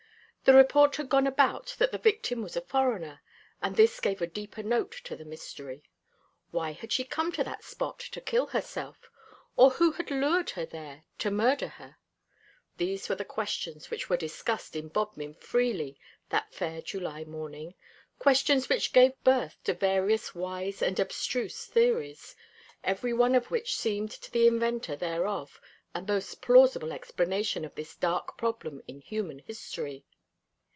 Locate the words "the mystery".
5.15-5.83